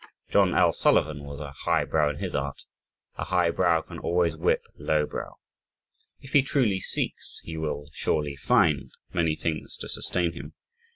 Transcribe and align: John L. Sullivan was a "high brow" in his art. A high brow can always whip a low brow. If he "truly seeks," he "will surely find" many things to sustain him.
John 0.31 0.55
L. 0.55 0.73
Sullivan 0.73 1.23
was 1.25 1.39
a 1.39 1.51
"high 1.51 1.85
brow" 1.85 2.09
in 2.09 2.15
his 2.17 2.33
art. 2.33 2.63
A 3.17 3.25
high 3.25 3.51
brow 3.51 3.81
can 3.81 3.99
always 3.99 4.35
whip 4.35 4.65
a 4.65 4.81
low 4.81 5.05
brow. 5.05 5.35
If 6.19 6.33
he 6.33 6.41
"truly 6.41 6.79
seeks," 6.79 7.39
he 7.43 7.55
"will 7.55 7.87
surely 7.93 8.35
find" 8.35 8.89
many 9.13 9.35
things 9.35 9.77
to 9.77 9.87
sustain 9.87 10.31
him. 10.33 10.55